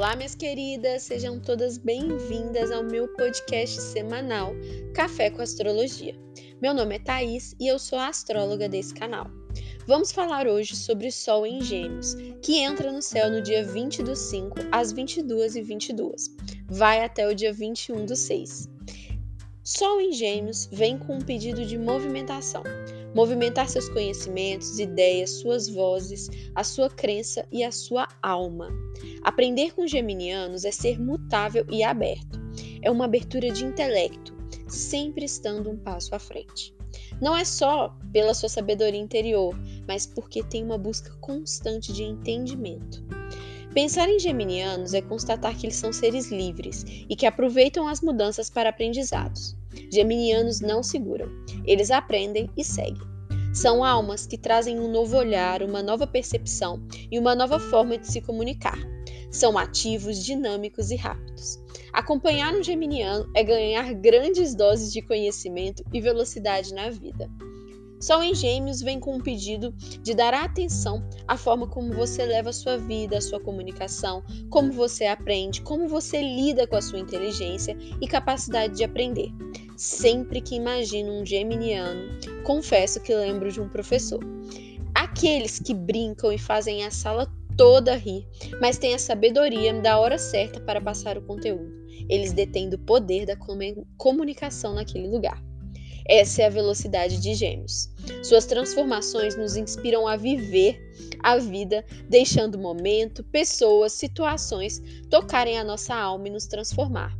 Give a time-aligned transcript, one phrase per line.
[0.00, 4.54] Olá, minhas queridas, sejam todas bem-vindas ao meu podcast semanal
[4.94, 6.18] Café com Astrologia.
[6.58, 9.26] Meu nome é Thaís e eu sou a astróloga desse canal.
[9.86, 14.16] Vamos falar hoje sobre Sol em Gêmeos, que entra no céu no dia 20 do
[14.16, 16.34] 5 às 22 e 22
[16.66, 18.70] Vai até o dia 21 do 6.
[19.62, 22.62] Sol em Gêmeos vem com um pedido de movimentação.
[23.14, 28.68] Movimentar seus conhecimentos, ideias, suas vozes, a sua crença e a sua alma.
[29.22, 32.40] Aprender com geminianos é ser mutável e aberto.
[32.82, 34.34] É uma abertura de intelecto,
[34.68, 36.74] sempre estando um passo à frente.
[37.20, 39.54] Não é só pela sua sabedoria interior,
[39.86, 43.04] mas porque tem uma busca constante de entendimento.
[43.72, 48.50] Pensar em geminianos é constatar que eles são seres livres e que aproveitam as mudanças
[48.50, 49.56] para aprendizados.
[49.92, 51.28] Geminianos não seguram,
[51.64, 53.08] eles aprendem e seguem.
[53.54, 58.06] São almas que trazem um novo olhar, uma nova percepção e uma nova forma de
[58.06, 58.78] se comunicar.
[59.30, 61.60] São ativos, dinâmicos e rápidos.
[61.92, 67.30] Acompanhar um geminiano é ganhar grandes doses de conhecimento e velocidade na vida.
[68.00, 72.48] Sol em Gêmeos vem com um pedido de dar atenção à forma como você leva
[72.48, 76.98] a sua vida, a sua comunicação, como você aprende, como você lida com a sua
[76.98, 79.28] inteligência e capacidade de aprender.
[79.76, 84.20] Sempre que imagino um geminiano, confesso que lembro de um professor.
[84.94, 88.26] Aqueles que brincam e fazem a sala toda rir,
[88.62, 91.70] mas têm a sabedoria da hora certa para passar o conteúdo.
[92.08, 93.36] Eles detêm o poder da
[93.98, 95.49] comunicação naquele lugar.
[96.06, 97.88] Essa é a velocidade de Gêmeos.
[98.22, 100.80] Suas transformações nos inspiram a viver
[101.22, 107.16] a vida, deixando momento, pessoas, situações tocarem a nossa alma e nos transformar.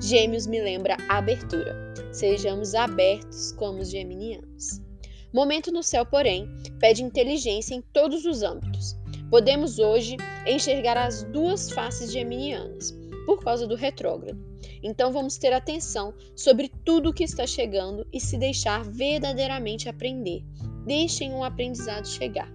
[0.00, 1.74] Gêmeos me lembra abertura.
[2.12, 4.80] Sejamos abertos como os geminianos.
[5.32, 8.96] Momento no céu, porém, pede inteligência em todos os âmbitos.
[9.30, 14.38] Podemos hoje enxergar as duas faces geminianas por causa do retrógrado.
[14.82, 20.42] Então vamos ter atenção sobre tudo o que está chegando e se deixar verdadeiramente aprender.
[20.86, 22.50] Deixem um aprendizado chegar.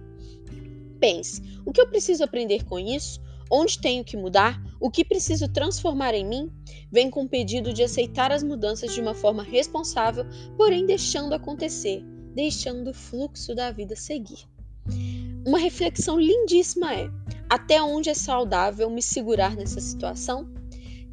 [0.98, 3.20] Pense: o que eu preciso aprender com isso?
[3.50, 4.60] Onde tenho que mudar?
[4.80, 6.50] O que preciso transformar em mim?
[6.90, 10.26] Vem com o pedido de aceitar as mudanças de uma forma responsável,
[10.56, 12.02] porém deixando acontecer,
[12.34, 14.48] deixando o fluxo da vida seguir.
[15.46, 17.08] Uma reflexão lindíssima é:
[17.48, 20.48] até onde é saudável me segurar nessa situação?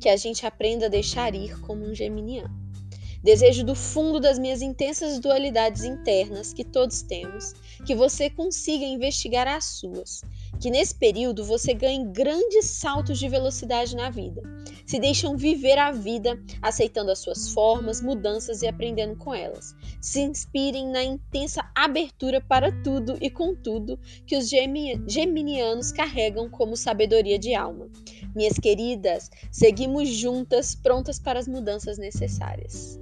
[0.03, 2.53] que a gente aprenda a deixar ir como um geminiano.
[3.23, 7.53] Desejo do fundo das minhas intensas dualidades internas que todos temos,
[7.85, 10.21] que você consiga investigar as suas,
[10.59, 14.41] que nesse período você ganhe grandes saltos de velocidade na vida.
[14.86, 19.75] Se deixam viver a vida, aceitando as suas formas, mudanças e aprendendo com elas.
[20.02, 26.75] Se inspirem na intensa abertura para tudo e com tudo que os geminianos carregam como
[26.75, 27.90] sabedoria de alma.
[28.36, 33.00] Minhas queridas, seguimos juntas, prontas para as mudanças necessárias.